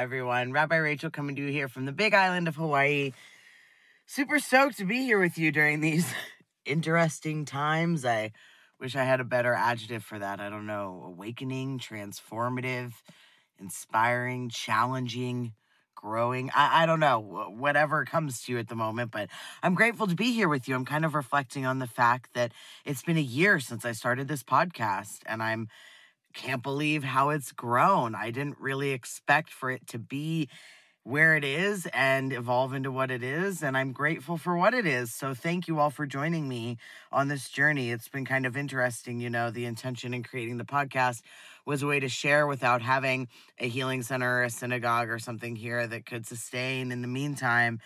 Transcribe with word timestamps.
Everyone. 0.00 0.52
Rabbi 0.52 0.76
Rachel 0.76 1.10
coming 1.10 1.36
to 1.36 1.42
you 1.42 1.52
here 1.52 1.68
from 1.68 1.84
the 1.84 1.92
big 1.92 2.14
island 2.14 2.48
of 2.48 2.56
Hawaii. 2.56 3.12
Super 4.06 4.38
stoked 4.38 4.78
to 4.78 4.86
be 4.86 5.04
here 5.04 5.20
with 5.20 5.36
you 5.36 5.52
during 5.52 5.82
these 5.82 6.10
interesting 6.64 7.44
times. 7.44 8.06
I 8.06 8.32
wish 8.80 8.96
I 8.96 9.04
had 9.04 9.20
a 9.20 9.24
better 9.24 9.52
adjective 9.52 10.02
for 10.02 10.18
that. 10.18 10.40
I 10.40 10.48
don't 10.48 10.66
know. 10.66 11.02
Awakening, 11.04 11.80
transformative, 11.80 12.94
inspiring, 13.58 14.48
challenging, 14.48 15.52
growing. 15.94 16.50
I, 16.54 16.84
I 16.84 16.86
don't 16.86 17.00
know. 17.00 17.20
Whatever 17.54 18.06
comes 18.06 18.40
to 18.44 18.52
you 18.52 18.58
at 18.58 18.68
the 18.68 18.74
moment, 18.74 19.10
but 19.10 19.28
I'm 19.62 19.74
grateful 19.74 20.06
to 20.06 20.14
be 20.14 20.32
here 20.32 20.48
with 20.48 20.66
you. 20.66 20.76
I'm 20.76 20.86
kind 20.86 21.04
of 21.04 21.14
reflecting 21.14 21.66
on 21.66 21.78
the 21.78 21.86
fact 21.86 22.32
that 22.32 22.52
it's 22.86 23.02
been 23.02 23.18
a 23.18 23.20
year 23.20 23.60
since 23.60 23.84
I 23.84 23.92
started 23.92 24.28
this 24.28 24.42
podcast, 24.42 25.18
and 25.26 25.42
I'm 25.42 25.68
can't 26.34 26.62
believe 26.62 27.04
how 27.04 27.30
it's 27.30 27.52
grown. 27.52 28.14
I 28.14 28.30
didn't 28.30 28.58
really 28.58 28.90
expect 28.90 29.50
for 29.50 29.70
it 29.70 29.86
to 29.88 29.98
be 29.98 30.48
where 31.02 31.34
it 31.34 31.44
is 31.44 31.88
and 31.94 32.32
evolve 32.32 32.74
into 32.74 32.92
what 32.92 33.10
it 33.10 33.22
is. 33.22 33.62
And 33.62 33.76
I'm 33.76 33.92
grateful 33.92 34.36
for 34.36 34.56
what 34.56 34.74
it 34.74 34.86
is. 34.86 35.12
So 35.14 35.34
thank 35.34 35.66
you 35.66 35.78
all 35.78 35.90
for 35.90 36.06
joining 36.06 36.48
me 36.48 36.76
on 37.10 37.28
this 37.28 37.48
journey. 37.48 37.90
It's 37.90 38.08
been 38.08 38.26
kind 38.26 38.44
of 38.44 38.56
interesting. 38.56 39.18
You 39.18 39.30
know, 39.30 39.50
the 39.50 39.64
intention 39.64 40.12
in 40.12 40.22
creating 40.22 40.58
the 40.58 40.64
podcast 40.64 41.22
was 41.64 41.82
a 41.82 41.86
way 41.86 42.00
to 42.00 42.08
share 42.08 42.46
without 42.46 42.82
having 42.82 43.28
a 43.58 43.68
healing 43.68 44.02
center 44.02 44.40
or 44.40 44.44
a 44.44 44.50
synagogue 44.50 45.08
or 45.08 45.18
something 45.18 45.56
here 45.56 45.86
that 45.86 46.04
could 46.04 46.26
sustain 46.26 46.92
in 46.92 47.02
the 47.02 47.08
meantime 47.08 47.80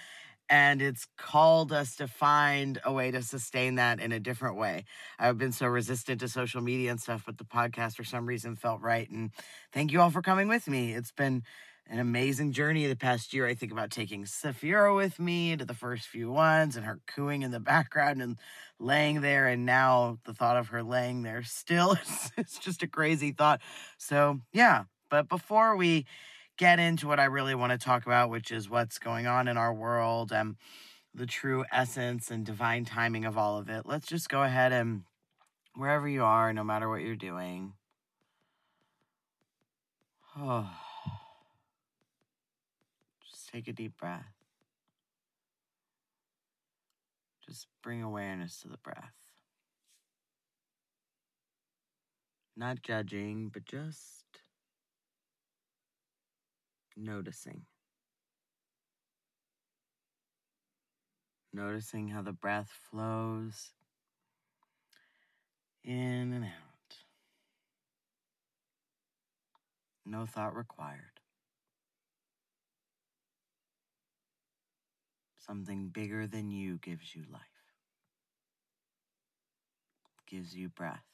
and 0.48 0.82
it's 0.82 1.06
called 1.16 1.72
us 1.72 1.96
to 1.96 2.06
find 2.06 2.80
a 2.84 2.92
way 2.92 3.10
to 3.10 3.22
sustain 3.22 3.76
that 3.76 4.00
in 4.00 4.12
a 4.12 4.20
different 4.20 4.56
way. 4.56 4.84
I've 5.18 5.38
been 5.38 5.52
so 5.52 5.66
resistant 5.66 6.20
to 6.20 6.28
social 6.28 6.60
media 6.60 6.90
and 6.90 7.00
stuff, 7.00 7.22
but 7.26 7.38
the 7.38 7.44
podcast 7.44 7.96
for 7.96 8.04
some 8.04 8.26
reason 8.26 8.56
felt 8.56 8.80
right. 8.80 9.08
And 9.10 9.30
thank 9.72 9.92
you 9.92 10.00
all 10.00 10.10
for 10.10 10.22
coming 10.22 10.48
with 10.48 10.68
me. 10.68 10.94
It's 10.94 11.12
been 11.12 11.42
an 11.86 11.98
amazing 11.98 12.52
journey 12.52 12.86
the 12.86 12.96
past 12.96 13.32
year. 13.32 13.46
I 13.46 13.54
think 13.54 13.72
about 13.72 13.90
taking 13.90 14.24
Safira 14.24 14.94
with 14.94 15.18
me 15.18 15.56
to 15.56 15.64
the 15.64 15.74
first 15.74 16.06
few 16.06 16.30
ones 16.30 16.76
and 16.76 16.84
her 16.84 17.00
cooing 17.06 17.42
in 17.42 17.50
the 17.50 17.60
background 17.74 18.22
and 18.22 18.38
laying 18.78 19.20
there. 19.20 19.46
And 19.46 19.66
now 19.66 20.18
the 20.24 20.34
thought 20.34 20.56
of 20.56 20.68
her 20.68 20.82
laying 20.82 21.22
there 21.22 21.42
still, 21.42 21.96
it's 22.36 22.58
just 22.58 22.82
a 22.82 22.86
crazy 22.88 23.32
thought. 23.32 23.60
So, 23.98 24.40
yeah. 24.52 24.84
But 25.10 25.28
before 25.28 25.76
we 25.76 26.06
get 26.56 26.78
into 26.78 27.06
what 27.06 27.20
I 27.20 27.24
really 27.24 27.54
want 27.54 27.72
to 27.72 27.78
talk 27.78 28.06
about, 28.06 28.30
which 28.30 28.50
is 28.50 28.68
what's 28.70 28.98
going 28.98 29.26
on 29.26 29.48
in 29.48 29.56
our 29.56 29.74
world 29.74 30.32
and 30.32 30.56
the 31.14 31.26
true 31.26 31.64
essence 31.72 32.30
and 32.30 32.44
divine 32.44 32.84
timing 32.84 33.24
of 33.24 33.38
all 33.38 33.58
of 33.58 33.68
it. 33.68 33.86
Let's 33.86 34.06
just 34.06 34.28
go 34.28 34.42
ahead 34.42 34.72
and 34.72 35.02
wherever 35.74 36.08
you 36.08 36.24
are, 36.24 36.52
no 36.52 36.64
matter 36.64 36.88
what 36.88 37.02
you're 37.02 37.16
doing. 37.16 37.74
Oh. 40.36 40.68
Just 43.30 43.48
take 43.52 43.68
a 43.68 43.72
deep 43.72 43.96
breath. 43.96 44.34
Just 47.46 47.66
bring 47.82 48.02
awareness 48.02 48.60
to 48.62 48.68
the 48.68 48.78
breath. 48.78 49.14
Not 52.56 52.82
judging, 52.82 53.50
but 53.52 53.64
just 53.64 54.24
noticing. 56.96 57.62
Noticing 61.52 62.08
how 62.08 62.22
the 62.22 62.32
breath 62.32 62.70
flows 62.90 63.70
in 65.84 66.32
and 66.32 66.44
out. 66.44 66.50
No 70.06 70.26
thought 70.26 70.56
required. 70.56 71.20
Something 75.38 75.88
bigger 75.88 76.26
than 76.26 76.50
you 76.50 76.78
gives 76.78 77.14
you 77.14 77.24
life, 77.30 77.40
gives 80.26 80.56
you 80.56 80.70
breath, 80.70 81.04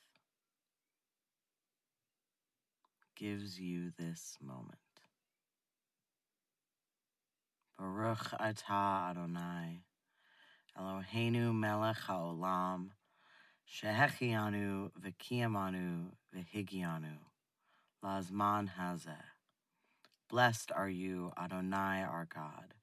gives 3.17 3.59
you 3.59 3.91
this 3.99 4.39
moment. 4.41 4.79
Baruch 7.81 8.33
atah 8.39 9.11
Adonai, 9.11 9.81
Eloheinu 10.79 11.55
melech 11.59 11.97
haolam, 12.07 12.91
shehechianu 13.67 14.91
v'kiyamanu 15.01 16.11
v'higianu, 16.37 17.17
lazman 18.05 18.73
hazeh. 18.79 19.25
Blessed 20.29 20.71
are 20.77 20.91
you, 20.91 21.33
Adonai 21.43 22.03
our 22.03 22.29
God, 22.29 22.75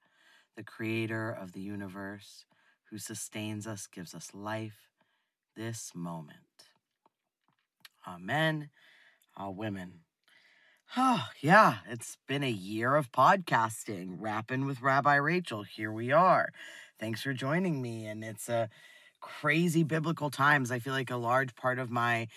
the 0.55 0.63
creator 0.63 1.29
of 1.29 1.51
the 1.51 1.61
universe, 1.61 2.45
who 2.89 2.97
sustains 2.97 3.67
us, 3.67 3.85
gives 3.85 4.15
us 4.15 4.33
life 4.33 4.89
this 5.55 5.91
moment. 5.93 6.39
Amen. 8.07 8.71
All 9.35 9.53
women. 9.53 9.99
Oh, 10.95 11.27
yeah, 11.41 11.79
it's 11.89 12.17
been 12.27 12.43
a 12.43 12.49
year 12.49 12.95
of 12.95 13.11
podcasting, 13.11 14.15
rapping 14.19 14.65
with 14.65 14.81
Rabbi 14.81 15.15
Rachel. 15.15 15.63
Here 15.63 15.91
we 15.91 16.11
are. 16.11 16.49
Thanks 16.99 17.21
for 17.21 17.33
joining 17.33 17.81
me. 17.81 18.05
And 18.05 18.23
it's 18.23 18.47
a 18.47 18.69
crazy 19.19 19.83
biblical 19.83 20.29
times. 20.29 20.71
I 20.71 20.79
feel 20.79 20.93
like 20.93 21.11
a 21.11 21.17
large 21.17 21.55
part 21.55 21.77
of 21.77 21.91
my 21.91 22.27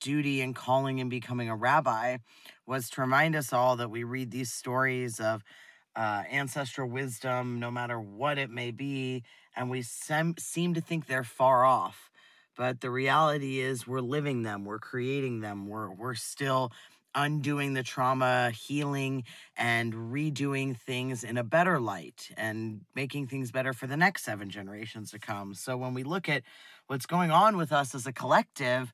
duty 0.00 0.42
and 0.42 0.54
calling 0.54 1.00
and 1.00 1.10
becoming 1.10 1.48
a 1.48 1.56
rabbi 1.56 2.18
was 2.66 2.90
to 2.90 3.00
remind 3.00 3.36
us 3.36 3.52
all 3.52 3.76
that 3.76 3.90
we 3.90 4.04
read 4.04 4.30
these 4.30 4.52
stories 4.52 5.20
of 5.20 5.42
uh, 5.96 6.22
ancestral 6.30 6.88
wisdom, 6.88 7.58
no 7.60 7.70
matter 7.70 8.00
what 8.00 8.38
it 8.38 8.50
may 8.50 8.70
be, 8.70 9.24
and 9.56 9.70
we 9.70 9.82
sem- 9.82 10.36
seem 10.38 10.74
to 10.74 10.80
think 10.80 11.06
they're 11.06 11.24
far 11.24 11.64
off. 11.64 12.10
But 12.56 12.80
the 12.80 12.90
reality 12.90 13.60
is, 13.60 13.86
we're 13.86 14.00
living 14.00 14.42
them, 14.42 14.64
we're 14.64 14.78
creating 14.78 15.40
them, 15.40 15.66
we're, 15.68 15.90
we're 15.90 16.14
still 16.14 16.72
undoing 17.16 17.72
the 17.72 17.82
trauma, 17.82 18.50
healing, 18.50 19.24
and 19.56 19.92
redoing 19.92 20.76
things 20.76 21.24
in 21.24 21.38
a 21.38 21.42
better 21.42 21.80
light 21.80 22.28
and 22.36 22.82
making 22.94 23.26
things 23.26 23.50
better 23.50 23.72
for 23.72 23.86
the 23.86 23.96
next 23.96 24.22
seven 24.22 24.50
generations 24.50 25.10
to 25.10 25.18
come. 25.18 25.54
So 25.54 25.76
when 25.76 25.94
we 25.94 26.04
look 26.04 26.28
at 26.28 26.42
what's 26.86 27.06
going 27.06 27.30
on 27.30 27.56
with 27.56 27.72
us 27.72 27.94
as 27.94 28.06
a 28.06 28.12
collective, 28.12 28.92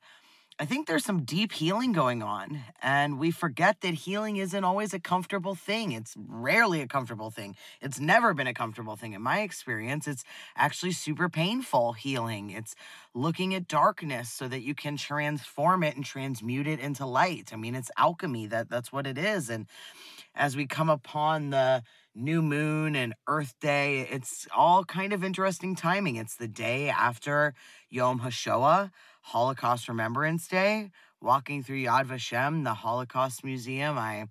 I 0.59 0.65
think 0.65 0.85
there's 0.85 1.03
some 1.03 1.23
deep 1.23 1.51
healing 1.51 1.93
going 1.93 2.21
on, 2.21 2.61
and 2.81 3.17
we 3.17 3.31
forget 3.31 3.81
that 3.81 3.95
healing 3.95 4.37
isn't 4.37 4.63
always 4.63 4.93
a 4.93 4.99
comfortable 4.99 5.55
thing. 5.55 5.93
It's 5.93 6.15
rarely 6.15 6.81
a 6.81 6.87
comfortable 6.87 7.31
thing. 7.31 7.55
It's 7.81 7.99
never 7.99 8.35
been 8.35 8.45
a 8.45 8.53
comfortable 8.53 8.95
thing 8.95 9.13
in 9.13 9.21
my 9.23 9.41
experience. 9.41 10.07
It's 10.07 10.23
actually 10.55 10.91
super 10.91 11.27
painful 11.27 11.93
healing. 11.93 12.51
It's 12.51 12.75
looking 13.15 13.55
at 13.55 13.67
darkness 13.67 14.29
so 14.29 14.47
that 14.47 14.61
you 14.61 14.75
can 14.75 14.95
transform 14.95 15.81
it 15.83 15.95
and 15.95 16.05
transmute 16.05 16.67
it 16.67 16.79
into 16.79 17.07
light. 17.07 17.49
I 17.51 17.55
mean, 17.55 17.73
it's 17.73 17.89
alchemy. 17.97 18.45
That 18.45 18.69
that's 18.69 18.91
what 18.91 19.07
it 19.07 19.17
is. 19.17 19.49
And 19.49 19.65
as 20.35 20.55
we 20.55 20.67
come 20.67 20.89
upon 20.89 21.49
the 21.49 21.81
new 22.15 22.41
moon 22.41 22.95
and 22.95 23.13
Earth 23.27 23.55
Day, 23.59 24.07
it's 24.11 24.47
all 24.55 24.83
kind 24.83 25.13
of 25.13 25.23
interesting 25.23 25.75
timing. 25.75 26.15
It's 26.15 26.35
the 26.35 26.47
day 26.47 26.89
after 26.89 27.53
Yom 27.89 28.19
HaShoah 28.19 28.91
Holocaust 29.21 29.87
Remembrance 29.87 30.47
Day, 30.47 30.91
walking 31.21 31.63
through 31.63 31.83
Yad 31.83 32.05
Vashem, 32.05 32.63
the 32.63 32.73
Holocaust 32.73 33.43
Museum, 33.43 33.97
I 33.97 34.27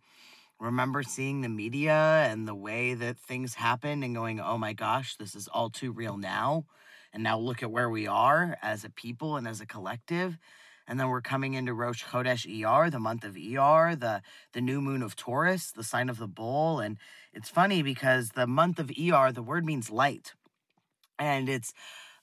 remember 0.60 1.02
seeing 1.02 1.40
the 1.40 1.48
media 1.48 2.26
and 2.28 2.46
the 2.46 2.54
way 2.54 2.94
that 2.94 3.18
things 3.18 3.54
happened 3.54 4.04
and 4.04 4.14
going, 4.14 4.38
oh 4.38 4.58
my 4.58 4.72
gosh, 4.72 5.16
this 5.16 5.34
is 5.34 5.48
all 5.48 5.70
too 5.70 5.90
real 5.92 6.16
now. 6.16 6.66
And 7.12 7.22
now 7.22 7.38
look 7.38 7.62
at 7.62 7.70
where 7.70 7.90
we 7.90 8.06
are 8.06 8.56
as 8.62 8.84
a 8.84 8.90
people 8.90 9.36
and 9.36 9.48
as 9.48 9.60
a 9.60 9.66
collective. 9.66 10.38
And 10.86 10.98
then 10.98 11.08
we're 11.08 11.20
coming 11.20 11.54
into 11.54 11.74
Rosh 11.74 12.04
Chodesh 12.04 12.46
ER, 12.46 12.90
the 12.90 12.98
month 12.98 13.24
of 13.24 13.36
ER, 13.36 13.96
the, 13.96 14.22
the 14.52 14.60
new 14.60 14.80
moon 14.80 15.02
of 15.02 15.16
Taurus, 15.16 15.70
the 15.70 15.84
sign 15.84 16.08
of 16.08 16.18
the 16.18 16.26
bull. 16.26 16.80
And 16.80 16.98
it's 17.32 17.48
funny 17.48 17.82
because 17.82 18.30
the 18.30 18.46
month 18.46 18.78
of 18.78 18.90
ER, 18.90 19.32
the 19.32 19.42
word 19.42 19.64
means 19.64 19.90
light. 19.90 20.32
And 21.18 21.48
it's 21.48 21.72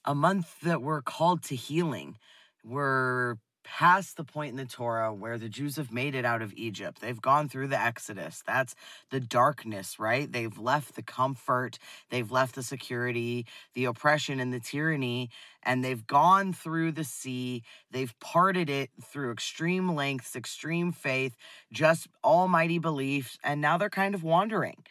a 0.06 0.14
month 0.14 0.60
that 0.62 0.82
we're 0.82 1.02
called 1.02 1.44
to 1.44 1.56
healing 1.56 2.18
we're 2.64 3.38
past 3.64 4.18
the 4.18 4.24
point 4.24 4.52
in 4.52 4.58
the 4.58 4.66
Torah 4.66 5.14
where 5.14 5.38
the 5.38 5.50
Jews 5.50 5.76
have 5.76 5.92
made 5.92 6.16
it 6.16 6.26
out 6.26 6.42
of 6.42 6.54
Egypt. 6.54 7.02
They've 7.02 7.22
gone 7.22 7.50
through 7.50 7.68
the 7.68 7.80
Exodus. 7.80 8.44
That's 8.46 8.76
the 9.10 9.20
darkness, 9.20 10.00
right? 10.00 10.32
They've 10.32 10.58
left 10.58 10.96
the 10.96 11.02
comfort, 11.02 11.78
they've 12.10 12.32
left 12.32 12.56
the 12.56 12.64
security, 12.64 13.46
the 13.74 13.86
oppression, 13.86 14.40
and 14.40 14.54
the 14.54 14.60
tyranny, 14.60 15.30
and 15.64 15.84
they've 15.84 16.06
gone 16.06 16.54
through 16.54 16.94
the 16.94 17.04
sea. 17.04 17.64
They've 17.92 18.14
parted 18.20 18.70
it 18.70 18.90
through 19.04 19.32
extreme 19.32 19.96
lengths, 19.96 20.36
extreme 20.36 20.92
faith, 20.92 21.36
just 21.72 22.08
almighty 22.24 22.80
beliefs, 22.80 23.38
and 23.44 23.62
now 23.62 23.78
they're 23.78 23.90
kind 23.90 24.16
of 24.16 24.24
wandering. 24.24 24.84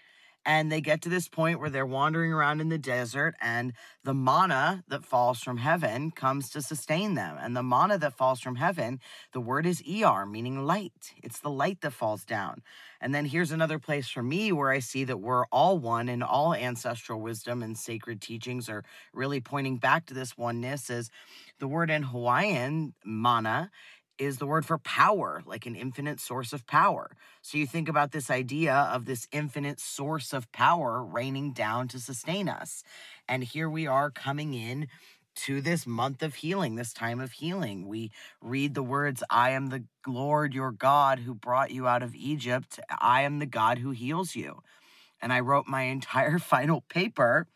And 0.45 0.73
they 0.73 0.81
get 0.81 1.03
to 1.03 1.09
this 1.09 1.29
point 1.29 1.61
where 1.61 1.69
they're 1.69 1.85
wandering 1.85 2.33
around 2.33 2.61
in 2.61 2.71
the 2.71 2.79
desert, 2.79 3.35
and 3.41 3.75
the 4.03 4.15
manna 4.15 4.83
that 4.89 5.05
falls 5.05 5.41
from 5.41 5.59
heaven 5.59 6.11
comes 6.11 6.49
to 6.51 6.63
sustain 6.63 7.15
them. 7.15 7.37
And 7.39 7.55
the 7.55 7.63
manna 7.63 7.99
that 7.99 8.17
falls 8.17 8.41
from 8.41 8.57
heaven, 8.57 9.01
the 9.33 9.41
word 9.41 9.67
is 9.67 9.83
ER, 9.83 10.25
meaning 10.25 10.65
light. 10.65 11.13
It's 11.23 11.41
the 11.41 11.51
light 11.51 11.83
that 11.83 11.93
falls 11.93 12.25
down. 12.25 12.63
And 13.01 13.15
then 13.15 13.27
here's 13.27 13.53
another 13.53 13.79
place 13.79 14.09
for 14.09 14.23
me 14.23 14.51
where 14.51 14.71
I 14.71 14.81
see 14.81 15.05
that 15.05 15.21
we're 15.21 15.47
all 15.47 15.79
one 15.79 16.09
and 16.09 16.23
all 16.23 16.55
ancestral 16.55 17.21
wisdom 17.21 17.63
and 17.63 17.77
sacred 17.77 18.21
teachings 18.21 18.69
are 18.69 18.85
really 19.13 19.41
pointing 19.41 19.77
back 19.77 20.07
to 20.07 20.15
this 20.15 20.37
oneness 20.37 20.91
is 20.91 21.11
the 21.61 21.69
word 21.69 21.91
in 21.91 22.05
Hawaiian, 22.05 22.95
mana, 23.05 23.71
is 24.19 24.39
the 24.39 24.47
word 24.47 24.67
for 24.67 24.79
power, 24.79 25.43
like 25.47 25.67
an 25.67 25.75
infinite 25.75 26.21
source 26.21 26.53
of 26.53 26.67
power. 26.67 27.11
So 27.41 27.57
you 27.57 27.67
think 27.67 27.89
about 27.89 28.13
this 28.13 28.31
idea 28.31 28.75
of 28.75 29.05
this 29.05 29.29
infinite 29.33 29.81
source 29.81 30.33
of 30.33 30.51
power 30.53 31.03
raining 31.05 31.53
down 31.53 31.89
to 31.89 32.01
sustain 32.01 32.49
us. 32.49 32.83
And 33.29 33.45
here 33.45 33.71
we 33.71 33.87
are 33.87 34.11
coming 34.11 34.55
in 34.55 34.89
to 35.37 35.61
this 35.61 35.87
month 35.87 36.23
of 36.23 36.35
healing, 36.37 36.75
this 36.75 36.93
time 36.93 37.21
of 37.21 37.33
healing. 37.33 37.87
We 37.87 38.11
read 38.43 38.75
the 38.75 38.83
words, 38.83 39.23
I 39.31 39.51
am 39.51 39.69
the 39.69 39.85
Lord 40.07 40.53
your 40.53 40.73
God 40.73 41.21
who 41.21 41.35
brought 41.35 41.71
you 41.71 41.87
out 41.87 42.03
of 42.03 42.15
Egypt. 42.15 42.81
I 42.91 43.23
am 43.23 43.39
the 43.39 43.47
God 43.47 43.79
who 43.79 43.93
heals 43.93 44.35
you. 44.35 44.63
And 45.23 45.33
I 45.33 45.41
wrote 45.41 45.67
my 45.69 45.83
entire 45.97 46.39
final 46.39 46.81
paper 46.89 47.47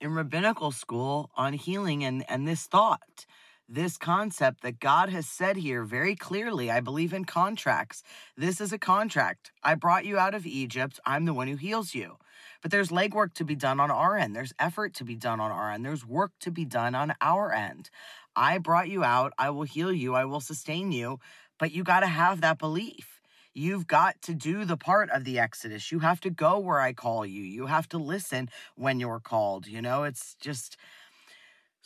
in 0.00 0.12
rabbinical 0.12 0.72
school 0.72 1.30
on 1.36 1.52
healing 1.52 2.04
and, 2.04 2.24
and 2.28 2.46
this 2.46 2.64
thought 2.64 3.26
this 3.68 3.96
concept 3.96 4.62
that 4.62 4.80
God 4.80 5.08
has 5.08 5.26
said 5.26 5.56
here 5.56 5.84
very 5.84 6.14
clearly. 6.14 6.70
I 6.70 6.80
believe 6.80 7.12
in 7.12 7.24
contracts. 7.24 8.02
This 8.36 8.60
is 8.60 8.72
a 8.72 8.78
contract. 8.78 9.50
I 9.62 9.74
brought 9.74 10.04
you 10.04 10.18
out 10.18 10.34
of 10.34 10.46
Egypt. 10.46 11.00
I'm 11.04 11.24
the 11.24 11.34
one 11.34 11.48
who 11.48 11.56
heals 11.56 11.94
you. 11.94 12.16
But 12.62 12.70
there's 12.70 12.90
legwork 12.90 13.34
to 13.34 13.44
be 13.44 13.54
done 13.54 13.80
on 13.80 13.90
our 13.90 14.16
end. 14.16 14.34
There's 14.34 14.54
effort 14.58 14.94
to 14.94 15.04
be 15.04 15.16
done 15.16 15.40
on 15.40 15.50
our 15.50 15.70
end. 15.70 15.84
There's 15.84 16.06
work 16.06 16.32
to 16.40 16.50
be 16.50 16.64
done 16.64 16.94
on 16.94 17.14
our 17.20 17.52
end. 17.52 17.90
I 18.34 18.58
brought 18.58 18.88
you 18.88 19.02
out. 19.02 19.32
I 19.38 19.50
will 19.50 19.64
heal 19.64 19.92
you. 19.92 20.14
I 20.14 20.24
will 20.24 20.40
sustain 20.40 20.92
you. 20.92 21.18
But 21.58 21.72
you 21.72 21.84
got 21.84 22.00
to 22.00 22.06
have 22.06 22.40
that 22.42 22.58
belief. 22.58 23.20
You've 23.54 23.86
got 23.86 24.20
to 24.22 24.34
do 24.34 24.66
the 24.66 24.76
part 24.76 25.08
of 25.10 25.24
the 25.24 25.38
Exodus. 25.38 25.90
You 25.90 26.00
have 26.00 26.20
to 26.20 26.30
go 26.30 26.58
where 26.58 26.78
I 26.78 26.92
call 26.92 27.24
you. 27.24 27.42
You 27.42 27.66
have 27.66 27.88
to 27.88 27.98
listen 27.98 28.50
when 28.74 29.00
you're 29.00 29.20
called. 29.20 29.66
You 29.66 29.80
know, 29.80 30.04
it's 30.04 30.36
just 30.40 30.76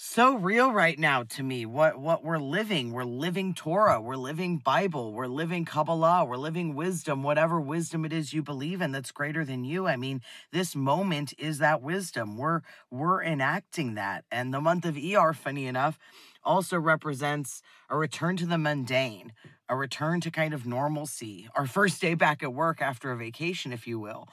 so 0.02 0.34
real 0.34 0.72
right 0.72 0.98
now 0.98 1.22
to 1.24 1.42
me 1.42 1.66
what 1.66 2.00
what 2.00 2.24
we're 2.24 2.38
living. 2.38 2.90
We're 2.90 3.04
living 3.04 3.52
torah 3.52 4.00
we're 4.00 4.16
living 4.16 4.56
bible 4.56 5.12
we're 5.12 5.26
living 5.26 5.66
kabbalah 5.66 6.24
we're 6.24 6.38
living 6.38 6.74
wisdom 6.74 7.22
whatever 7.22 7.60
wisdom 7.60 8.06
it 8.06 8.12
is 8.14 8.32
you 8.32 8.42
believe 8.42 8.80
in 8.80 8.92
that's 8.92 9.12
greater 9.12 9.44
than 9.44 9.62
you. 9.62 9.86
I 9.86 9.96
mean 9.96 10.22
this 10.52 10.74
moment 10.74 11.34
is 11.36 11.58
that 11.58 11.82
wisdom. 11.82 12.38
We're 12.38 12.62
we're 12.90 13.22
enacting 13.22 13.94
that. 13.96 14.24
And 14.32 14.54
the 14.54 14.60
month 14.62 14.86
of 14.86 14.96
er 14.96 15.34
funny 15.34 15.66
enough 15.66 15.98
also 16.42 16.80
represents 16.80 17.60
a 17.90 17.96
return 17.98 18.38
to 18.38 18.46
the 18.46 18.56
mundane 18.56 19.34
a 19.68 19.76
return 19.76 20.22
to 20.22 20.30
kind 20.30 20.54
of 20.54 20.64
normalcy 20.64 21.46
our 21.54 21.66
first 21.66 22.00
day 22.00 22.14
back 22.14 22.42
at 22.42 22.54
work 22.54 22.80
after 22.80 23.12
a 23.12 23.18
vacation 23.18 23.70
if 23.70 23.86
you 23.86 24.00
will. 24.00 24.28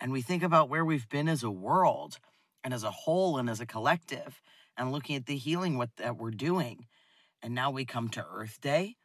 And 0.00 0.10
we 0.10 0.20
think 0.20 0.42
about 0.42 0.68
where 0.68 0.84
we've 0.84 1.08
been 1.08 1.28
as 1.28 1.44
a 1.44 1.50
world 1.50 2.18
and 2.64 2.74
as 2.74 2.82
a 2.82 2.90
whole 2.90 3.38
and 3.38 3.48
as 3.48 3.60
a 3.60 3.66
collective 3.66 4.42
and 4.76 4.92
looking 4.92 5.16
at 5.16 5.26
the 5.26 5.36
healing 5.36 5.78
what 5.78 5.90
that 5.96 6.16
we're 6.16 6.30
doing. 6.30 6.86
And 7.42 7.54
now 7.54 7.70
we 7.70 7.84
come 7.84 8.08
to 8.10 8.26
Earth 8.30 8.60
Day. 8.60 8.96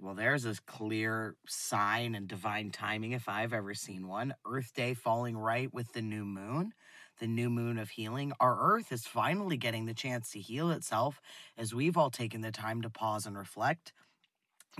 Well, 0.00 0.14
there's 0.14 0.44
a 0.44 0.54
clear 0.66 1.36
sign 1.48 2.14
and 2.14 2.28
divine 2.28 2.70
timing 2.70 3.12
if 3.12 3.28
I've 3.28 3.52
ever 3.52 3.74
seen 3.74 4.06
one. 4.06 4.34
Earth 4.46 4.72
Day 4.74 4.94
falling 4.94 5.36
right 5.36 5.72
with 5.72 5.92
the 5.92 6.02
new 6.02 6.24
moon, 6.24 6.72
the 7.18 7.26
new 7.26 7.50
moon 7.50 7.78
of 7.78 7.90
healing. 7.90 8.32
Our 8.38 8.74
Earth 8.74 8.92
is 8.92 9.06
finally 9.06 9.56
getting 9.56 9.86
the 9.86 9.94
chance 9.94 10.30
to 10.32 10.40
heal 10.40 10.70
itself 10.70 11.20
as 11.56 11.74
we've 11.74 11.96
all 11.96 12.10
taken 12.10 12.42
the 12.42 12.52
time 12.52 12.82
to 12.82 12.90
pause 12.90 13.26
and 13.26 13.36
reflect 13.36 13.92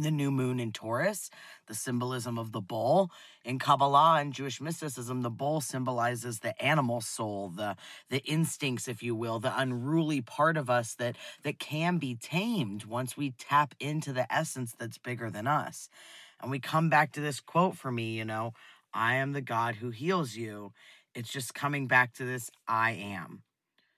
the 0.03 0.11
new 0.11 0.31
moon 0.31 0.61
in 0.61 0.73
Taurus, 0.73 1.31
the 1.67 1.75
symbolism 1.75 2.39
of 2.39 2.53
the 2.53 2.61
bull. 2.61 3.11
In 3.45 3.59
Kabbalah 3.59 4.19
and 4.21 4.33
Jewish 4.33 4.61
mysticism, 4.61 5.23
the 5.23 5.31
bull 5.31 5.61
symbolizes 5.61 6.41
the 6.41 6.61
animal 6.63 7.01
soul, 7.01 7.51
the 7.51 7.77
the 8.11 8.25
instincts, 8.25 8.89
if 8.89 9.03
you 9.03 9.15
will, 9.15 9.39
the 9.39 9.59
unruly 9.59 10.21
part 10.21 10.57
of 10.57 10.71
us 10.71 10.95
that 10.95 11.17
that 11.43 11.59
can 11.59 11.99
be 11.99 12.15
tamed 12.15 12.85
once 12.85 13.17
we 13.17 13.31
tap 13.33 13.75
into 13.81 14.13
the 14.13 14.33
essence 14.33 14.75
that's 14.79 14.99
bigger 14.99 15.31
than 15.31 15.47
us. 15.47 15.89
And 16.41 16.51
we 16.51 16.61
come 16.61 16.89
back 16.89 17.13
to 17.13 17.21
this 17.21 17.41
quote 17.41 17.77
for 17.77 17.91
me, 17.91 18.17
you 18.17 18.25
know, 18.25 18.53
I 18.95 19.17
am 19.17 19.33
the 19.33 19.41
God 19.41 19.77
who 19.77 19.91
heals 19.91 20.37
you. 20.37 20.73
It's 21.15 21.33
just 21.33 21.55
coming 21.55 21.87
back 21.89 22.15
to 22.15 22.25
this 22.25 22.51
I 22.67 22.93
am. 22.93 23.43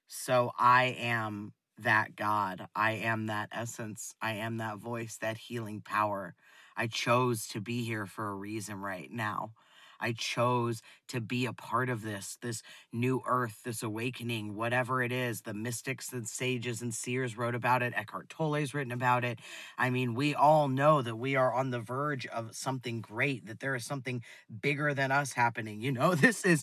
So 0.09 0.53
I 0.59 0.97
am 0.99 1.53
that 1.83 2.17
God. 2.17 2.67
I 2.75 2.93
am 2.93 3.27
that 3.27 3.49
essence. 3.53 4.15
I 4.21 4.35
am 4.35 4.59
that 4.59 4.79
voice, 4.79 5.19
that 5.21 5.39
healing 5.39 5.81
power. 5.81 6.35
I 6.77 6.87
chose 6.87 7.47
to 7.49 7.61
be 7.61 7.85
here 7.85 8.07
for 8.07 8.29
a 8.29 8.35
reason 8.35 8.81
right 8.81 9.11
now. 9.11 9.53
I 10.01 10.13
chose 10.13 10.81
to 11.09 11.21
be 11.21 11.47
a 11.47 11.53
part 11.53 11.91
of 11.91 12.03
this, 12.03 12.39
this 12.41 12.63
new 12.93 13.21
earth, 13.27 13.61
this 13.65 13.83
awakening, 13.83 14.55
whatever 14.55 15.03
it 15.03 15.13
is. 15.13 15.43
The 15.43 15.55
mystics 15.55 16.13
and 16.13 16.27
sages 16.27 16.81
and 16.81 16.95
seers 16.95 17.37
wrote 17.37 17.55
about 17.55 17.83
it. 17.83 17.93
Eckhart 17.95 18.29
Tolle's 18.29 18.73
written 18.73 18.93
about 18.93 19.25
it. 19.25 19.39
I 19.77 19.91
mean, 19.91 20.15
we 20.15 20.35
all 20.35 20.69
know 20.69 21.03
that 21.03 21.17
we 21.17 21.37
are 21.37 21.53
on 21.53 21.71
the 21.71 21.81
verge 21.81 22.27
of 22.27 22.55
something 22.57 23.01
great, 23.01 23.47
that 23.47 23.61
there 23.61 23.75
is 23.75 23.85
something 23.85 24.23
bigger 24.61 24.95
than 24.95 25.13
us 25.13 25.35
happening. 25.35 25.81
You 25.81 25.93
know, 25.93 26.15
this 26.15 26.45
is 26.45 26.63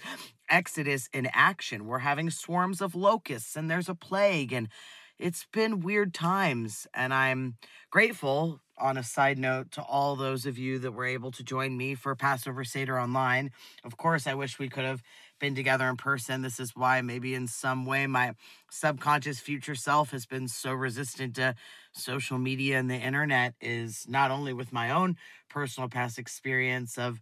Exodus 0.49 1.09
in 1.13 1.29
action. 1.33 1.85
We're 1.85 1.99
having 1.99 2.29
swarms 2.29 2.81
of 2.81 2.95
locusts 2.95 3.55
and 3.55 3.69
there's 3.69 3.89
a 3.89 3.95
plague 3.95 4.51
and 4.51 4.69
it's 5.19 5.45
been 5.51 5.79
weird 5.79 6.13
times, 6.13 6.87
and 6.93 7.13
I'm 7.13 7.57
grateful. 7.89 8.61
On 8.79 8.95
a 8.95 9.01
side 9.01 9.39
note, 9.39 9.71
to 9.71 9.81
all 9.81 10.15
those 10.15 10.45
of 10.45 10.59
you 10.59 10.77
that 10.77 10.91
were 10.91 11.05
able 11.05 11.31
to 11.31 11.43
join 11.43 11.75
me 11.75 11.95
for 11.95 12.15
Passover 12.15 12.63
Seder 12.63 12.99
online. 12.99 13.49
Of 13.83 13.97
course, 13.97 14.27
I 14.27 14.35
wish 14.35 14.59
we 14.59 14.69
could 14.69 14.85
have 14.85 15.01
been 15.39 15.55
together 15.55 15.89
in 15.89 15.97
person. 15.97 16.43
This 16.43 16.59
is 16.59 16.75
why, 16.75 17.01
maybe 17.01 17.33
in 17.33 17.47
some 17.47 17.87
way, 17.87 18.05
my 18.05 18.33
subconscious 18.69 19.39
future 19.39 19.73
self 19.73 20.11
has 20.11 20.27
been 20.27 20.47
so 20.47 20.73
resistant 20.73 21.35
to 21.37 21.55
social 21.91 22.37
media 22.37 22.77
and 22.77 22.87
the 22.87 22.97
internet, 22.97 23.55
is 23.59 24.05
not 24.07 24.29
only 24.29 24.53
with 24.53 24.71
my 24.71 24.91
own 24.91 25.15
personal 25.49 25.89
past 25.89 26.19
experience 26.19 26.99
of 26.99 27.19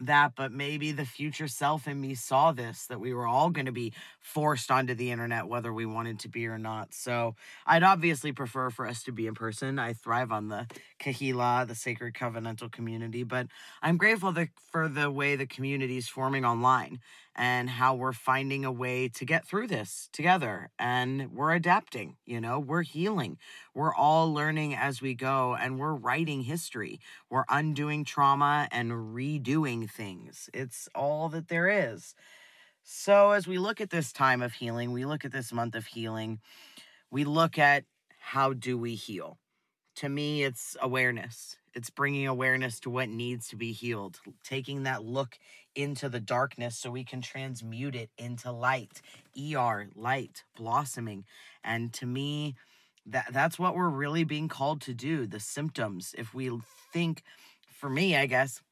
that, 0.00 0.32
but 0.36 0.52
maybe 0.52 0.92
the 0.92 1.04
future 1.04 1.48
self 1.48 1.88
in 1.88 2.00
me 2.00 2.14
saw 2.14 2.52
this 2.52 2.86
that 2.86 3.00
we 3.00 3.14
were 3.14 3.26
all 3.26 3.50
going 3.50 3.66
to 3.66 3.72
be 3.72 3.92
forced 4.20 4.70
onto 4.70 4.94
the 4.94 5.10
internet, 5.10 5.46
whether 5.48 5.72
we 5.72 5.86
wanted 5.86 6.18
to 6.20 6.28
be 6.28 6.46
or 6.46 6.58
not. 6.58 6.92
So 6.92 7.34
I'd 7.66 7.82
obviously 7.82 8.32
prefer 8.32 8.70
for 8.70 8.86
us 8.86 9.02
to 9.04 9.12
be 9.12 9.26
in 9.26 9.34
person. 9.34 9.78
I 9.78 9.94
thrive 9.94 10.32
on 10.32 10.48
the 10.48 10.66
Kahila, 11.00 11.66
the 11.66 11.74
sacred 11.74 12.14
covenantal 12.14 12.70
community, 12.70 13.22
but 13.22 13.46
I'm 13.82 13.96
grateful 13.96 14.32
that, 14.32 14.48
for 14.70 14.88
the 14.88 15.10
way 15.10 15.36
the 15.36 15.46
community 15.46 15.96
is 15.96 16.08
forming 16.08 16.44
online 16.44 17.00
and 17.36 17.68
how 17.68 17.94
we're 17.94 18.12
finding 18.12 18.64
a 18.64 18.72
way 18.72 19.08
to 19.08 19.24
get 19.24 19.46
through 19.46 19.66
this 19.66 20.08
together 20.12 20.70
and 20.78 21.30
we're 21.32 21.52
adapting 21.52 22.16
you 22.24 22.40
know 22.40 22.58
we're 22.58 22.82
healing 22.82 23.38
we're 23.74 23.94
all 23.94 24.32
learning 24.32 24.74
as 24.74 25.02
we 25.02 25.14
go 25.14 25.54
and 25.54 25.78
we're 25.78 25.94
writing 25.94 26.42
history 26.42 26.98
we're 27.30 27.44
undoing 27.48 28.04
trauma 28.04 28.66
and 28.72 28.90
redoing 28.90 29.88
things 29.88 30.48
it's 30.54 30.88
all 30.94 31.28
that 31.28 31.48
there 31.48 31.68
is. 31.68 32.14
So 32.82 33.32
as 33.32 33.46
we 33.46 33.58
look 33.58 33.80
at 33.80 33.90
this 33.90 34.12
time 34.12 34.42
of 34.42 34.52
healing 34.54 34.92
we 34.92 35.04
look 35.04 35.24
at 35.24 35.32
this 35.32 35.52
month 35.52 35.74
of 35.74 35.86
healing 35.86 36.40
we 37.10 37.24
look 37.24 37.58
at 37.58 37.84
how 38.18 38.52
do 38.52 38.76
we 38.76 38.94
heal? 38.94 39.38
To 39.96 40.08
me 40.08 40.44
it's 40.44 40.76
awareness 40.80 41.56
it's 41.76 41.90
bringing 41.90 42.26
awareness 42.26 42.80
to 42.80 42.90
what 42.90 43.10
needs 43.10 43.48
to 43.48 43.56
be 43.56 43.70
healed 43.70 44.18
taking 44.42 44.84
that 44.84 45.04
look 45.04 45.38
into 45.74 46.08
the 46.08 46.18
darkness 46.18 46.76
so 46.78 46.90
we 46.90 47.04
can 47.04 47.20
transmute 47.20 47.94
it 47.94 48.08
into 48.16 48.50
light. 48.50 49.02
ER, 49.38 49.88
light, 49.94 50.42
blossoming. 50.56 51.26
And 51.62 51.92
to 51.92 52.06
me, 52.06 52.56
that 53.04 53.26
that's 53.30 53.58
what 53.58 53.76
we're 53.76 53.90
really 53.90 54.24
being 54.24 54.48
called 54.48 54.80
to 54.82 54.94
do. 54.94 55.26
The 55.26 55.38
symptoms, 55.38 56.14
if 56.16 56.34
we 56.34 56.50
think 56.92 57.22
for 57.68 57.90
me, 57.90 58.16
I 58.16 58.24
guess 58.26 58.62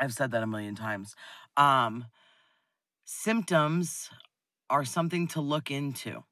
I've 0.00 0.14
said 0.14 0.30
that 0.32 0.42
a 0.42 0.46
million 0.46 0.74
times. 0.74 1.14
Um 1.56 2.06
symptoms 3.04 4.08
are 4.70 4.84
something 4.84 5.28
to 5.28 5.40
look 5.40 5.70
into. 5.70 6.24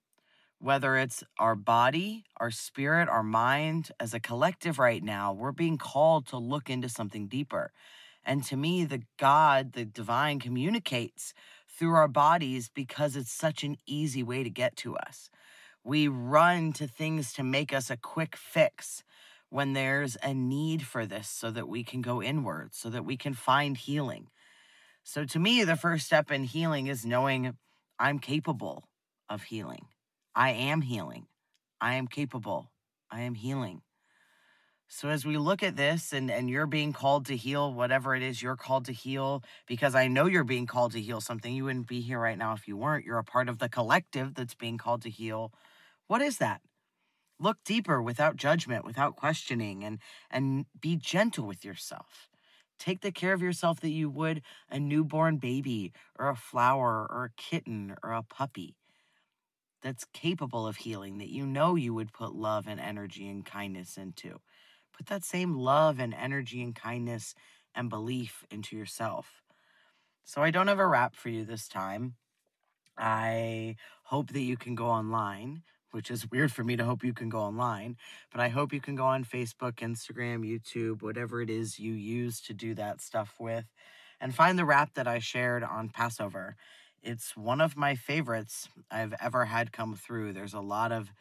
Whether 0.60 0.96
it's 0.96 1.22
our 1.38 1.54
body, 1.54 2.24
our 2.38 2.50
spirit, 2.50 3.08
our 3.08 3.22
mind, 3.22 3.92
as 4.00 4.12
a 4.12 4.18
collective 4.18 4.78
right 4.80 5.02
now, 5.02 5.32
we're 5.32 5.52
being 5.52 5.78
called 5.78 6.26
to 6.28 6.36
look 6.36 6.68
into 6.68 6.88
something 6.88 7.28
deeper. 7.28 7.70
And 8.24 8.42
to 8.44 8.56
me, 8.56 8.84
the 8.84 9.02
God, 9.18 9.72
the 9.72 9.84
divine, 9.84 10.40
communicates 10.40 11.32
through 11.68 11.94
our 11.94 12.08
bodies 12.08 12.70
because 12.74 13.14
it's 13.14 13.30
such 13.30 13.62
an 13.62 13.76
easy 13.86 14.24
way 14.24 14.42
to 14.42 14.50
get 14.50 14.76
to 14.78 14.96
us. 14.96 15.30
We 15.84 16.08
run 16.08 16.72
to 16.74 16.88
things 16.88 17.32
to 17.34 17.44
make 17.44 17.72
us 17.72 17.88
a 17.88 17.96
quick 17.96 18.34
fix 18.36 19.04
when 19.50 19.74
there's 19.74 20.16
a 20.22 20.34
need 20.34 20.82
for 20.82 21.06
this 21.06 21.28
so 21.28 21.52
that 21.52 21.68
we 21.68 21.84
can 21.84 22.02
go 22.02 22.20
inward, 22.20 22.74
so 22.74 22.90
that 22.90 23.04
we 23.04 23.16
can 23.16 23.32
find 23.32 23.76
healing. 23.76 24.28
So, 25.04 25.24
to 25.24 25.38
me, 25.38 25.64
the 25.64 25.76
first 25.76 26.04
step 26.04 26.30
in 26.30 26.44
healing 26.44 26.88
is 26.88 27.06
knowing 27.06 27.56
I'm 27.98 28.18
capable 28.18 28.84
of 29.30 29.44
healing. 29.44 29.86
I 30.34 30.50
am 30.50 30.82
healing. 30.82 31.26
I 31.80 31.94
am 31.94 32.06
capable. 32.06 32.70
I 33.10 33.20
am 33.22 33.34
healing. 33.34 33.82
So, 34.90 35.10
as 35.10 35.26
we 35.26 35.36
look 35.36 35.62
at 35.62 35.76
this 35.76 36.14
and, 36.14 36.30
and 36.30 36.48
you're 36.48 36.66
being 36.66 36.94
called 36.94 37.26
to 37.26 37.36
heal 37.36 37.72
whatever 37.72 38.14
it 38.14 38.22
is 38.22 38.40
you're 38.40 38.56
called 38.56 38.86
to 38.86 38.92
heal, 38.92 39.44
because 39.66 39.94
I 39.94 40.08
know 40.08 40.24
you're 40.24 40.44
being 40.44 40.66
called 40.66 40.92
to 40.92 41.00
heal 41.00 41.20
something, 41.20 41.54
you 41.54 41.64
wouldn't 41.64 41.88
be 41.88 42.00
here 42.00 42.18
right 42.18 42.38
now 42.38 42.54
if 42.54 42.66
you 42.66 42.76
weren't. 42.76 43.04
You're 43.04 43.18
a 43.18 43.24
part 43.24 43.50
of 43.50 43.58
the 43.58 43.68
collective 43.68 44.34
that's 44.34 44.54
being 44.54 44.78
called 44.78 45.02
to 45.02 45.10
heal. 45.10 45.52
What 46.06 46.22
is 46.22 46.38
that? 46.38 46.62
Look 47.38 47.58
deeper 47.64 48.00
without 48.00 48.36
judgment, 48.36 48.86
without 48.86 49.14
questioning, 49.14 49.84
and, 49.84 49.98
and 50.30 50.64
be 50.80 50.96
gentle 50.96 51.46
with 51.46 51.66
yourself. 51.66 52.28
Take 52.78 53.02
the 53.02 53.12
care 53.12 53.34
of 53.34 53.42
yourself 53.42 53.80
that 53.80 53.90
you 53.90 54.08
would 54.08 54.40
a 54.70 54.80
newborn 54.80 55.36
baby, 55.36 55.92
or 56.18 56.30
a 56.30 56.36
flower, 56.36 57.06
or 57.10 57.24
a 57.24 57.40
kitten, 57.40 57.94
or 58.02 58.12
a 58.12 58.22
puppy 58.22 58.74
that's 59.82 60.04
capable 60.12 60.66
of 60.66 60.76
healing, 60.76 61.18
that 61.18 61.30
you 61.30 61.46
know 61.46 61.74
you 61.74 61.94
would 61.94 62.12
put 62.12 62.34
love 62.34 62.66
and 62.66 62.80
energy 62.80 63.28
and 63.28 63.44
kindness 63.44 63.96
into. 63.96 64.40
Put 64.96 65.06
that 65.06 65.24
same 65.24 65.54
love 65.54 65.98
and 65.98 66.14
energy 66.14 66.62
and 66.62 66.74
kindness 66.74 67.34
and 67.74 67.88
belief 67.88 68.44
into 68.50 68.76
yourself. 68.76 69.42
So 70.24 70.42
I 70.42 70.50
don't 70.50 70.68
have 70.68 70.80
a 70.80 70.86
rap 70.86 71.14
for 71.14 71.28
you 71.28 71.44
this 71.44 71.68
time. 71.68 72.16
I 72.98 73.76
hope 74.02 74.32
that 74.32 74.40
you 74.40 74.56
can 74.56 74.74
go 74.74 74.86
online, 74.86 75.62
which 75.92 76.10
is 76.10 76.26
weird 76.30 76.52
for 76.52 76.64
me 76.64 76.76
to 76.76 76.84
hope 76.84 77.04
you 77.04 77.14
can 77.14 77.28
go 77.28 77.40
online, 77.40 77.96
but 78.32 78.40
I 78.40 78.48
hope 78.48 78.72
you 78.72 78.80
can 78.80 78.96
go 78.96 79.04
on 79.04 79.24
Facebook, 79.24 79.76
Instagram, 79.76 80.40
YouTube, 80.44 81.02
whatever 81.02 81.40
it 81.40 81.50
is 81.50 81.78
you 81.78 81.92
use 81.92 82.40
to 82.42 82.54
do 82.54 82.74
that 82.74 83.00
stuff 83.00 83.34
with, 83.38 83.66
and 84.20 84.34
find 84.34 84.58
the 84.58 84.64
rap 84.64 84.94
that 84.94 85.06
I 85.06 85.20
shared 85.20 85.62
on 85.62 85.88
Passover. 85.90 86.56
It's 87.02 87.36
one 87.36 87.60
of 87.60 87.76
my 87.76 87.94
favorites 87.94 88.68
I've 88.90 89.14
ever 89.20 89.44
had 89.44 89.72
come 89.72 89.94
through. 89.94 90.32
There's 90.32 90.54
a 90.54 90.60
lot 90.60 90.92
of 90.92 91.12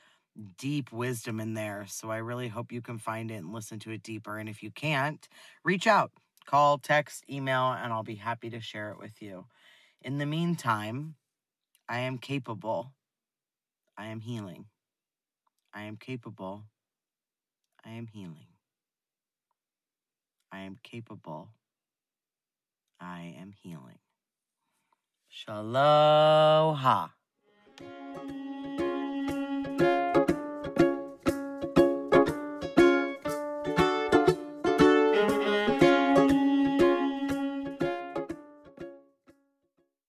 deep 0.58 0.92
wisdom 0.92 1.40
in 1.40 1.54
there. 1.54 1.86
So 1.88 2.12
I 2.12 2.18
really 2.18 2.48
hope 2.48 2.72
you 2.72 2.82
can 2.82 2.98
find 2.98 3.32
it 3.32 3.36
and 3.36 3.54
listen 3.54 3.80
to 3.80 3.92
it 3.92 4.04
deeper. 4.04 4.38
And 4.38 4.50
if 4.50 4.62
you 4.62 4.72
can't, 4.72 5.28
reach 5.64 5.88
out, 5.88 6.12
call, 6.46 6.78
text, 6.78 7.24
email, 7.30 7.72
and 7.72 7.92
I'll 7.94 8.04
be 8.04 8.16
happy 8.16 8.50
to 8.50 8.60
share 8.60 8.92
it 8.92 9.00
with 9.00 9.22
you. 9.22 9.46
In 10.02 10.18
the 10.18 10.26
meantime, 10.26 11.16
I 11.90 12.00
am 12.00 12.18
capable. 12.18 12.92
I 13.98 14.08
am 14.08 14.20
healing. 14.20 14.66
I 15.74 15.84
am 15.84 15.98
capable. 15.98 16.64
I 17.86 17.92
am 17.92 18.08
healing. 18.08 18.48
I 20.52 20.60
am 20.62 20.78
capable. 20.84 21.50
I 23.00 23.36
am 23.40 23.54
healing. 23.62 24.00
Shaloha. 25.38 27.14